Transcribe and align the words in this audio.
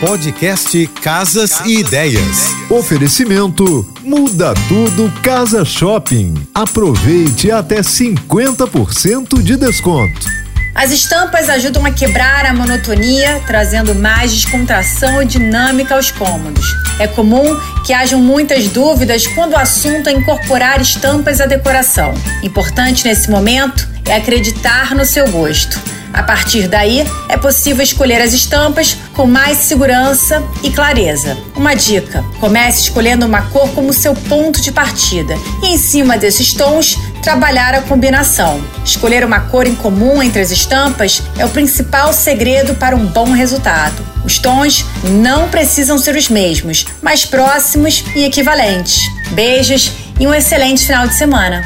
Podcast 0.00 0.86
Casas 1.02 1.58
e 1.66 1.80
Ideias. 1.80 2.54
Oferecimento 2.70 3.84
Muda 4.04 4.54
Tudo 4.68 5.12
Casa 5.22 5.64
Shopping. 5.64 6.34
Aproveite 6.54 7.50
até 7.50 7.80
50% 7.80 9.42
de 9.42 9.56
desconto. 9.56 10.28
As 10.72 10.92
estampas 10.92 11.50
ajudam 11.50 11.84
a 11.84 11.90
quebrar 11.90 12.46
a 12.46 12.54
monotonia, 12.54 13.42
trazendo 13.44 13.92
mais 13.92 14.32
descontração 14.32 15.20
e 15.20 15.26
dinâmica 15.26 15.96
aos 15.96 16.12
cômodos. 16.12 16.64
É 17.00 17.08
comum 17.08 17.58
que 17.84 17.92
hajam 17.92 18.20
muitas 18.20 18.68
dúvidas 18.68 19.26
quando 19.26 19.54
o 19.54 19.58
assunto 19.58 20.08
é 20.08 20.12
incorporar 20.12 20.80
estampas 20.80 21.40
à 21.40 21.46
decoração. 21.46 22.14
Importante 22.44 23.04
nesse 23.04 23.28
momento 23.28 23.88
é 24.06 24.14
acreditar 24.14 24.94
no 24.94 25.04
seu 25.04 25.28
gosto. 25.28 25.97
A 26.12 26.22
partir 26.22 26.68
daí, 26.68 27.06
é 27.28 27.36
possível 27.36 27.82
escolher 27.82 28.20
as 28.20 28.32
estampas 28.32 28.96
com 29.14 29.26
mais 29.26 29.58
segurança 29.58 30.42
e 30.62 30.70
clareza. 30.70 31.36
Uma 31.54 31.74
dica: 31.74 32.24
comece 32.40 32.82
escolhendo 32.82 33.26
uma 33.26 33.42
cor 33.42 33.68
como 33.70 33.92
seu 33.92 34.14
ponto 34.14 34.60
de 34.60 34.72
partida 34.72 35.34
e, 35.62 35.68
em 35.68 35.78
cima 35.78 36.16
desses 36.16 36.52
tons, 36.52 36.98
trabalhar 37.22 37.74
a 37.74 37.82
combinação. 37.82 38.60
Escolher 38.84 39.24
uma 39.24 39.40
cor 39.40 39.66
em 39.66 39.74
comum 39.74 40.22
entre 40.22 40.40
as 40.40 40.50
estampas 40.50 41.22
é 41.36 41.44
o 41.44 41.50
principal 41.50 42.12
segredo 42.12 42.74
para 42.74 42.96
um 42.96 43.06
bom 43.06 43.32
resultado. 43.32 44.02
Os 44.24 44.38
tons 44.38 44.84
não 45.04 45.48
precisam 45.48 45.98
ser 45.98 46.16
os 46.16 46.28
mesmos, 46.28 46.84
mas 47.02 47.24
próximos 47.24 48.04
e 48.14 48.24
equivalentes. 48.24 49.00
Beijos 49.32 49.92
e 50.18 50.26
um 50.26 50.34
excelente 50.34 50.84
final 50.84 51.06
de 51.06 51.14
semana. 51.14 51.62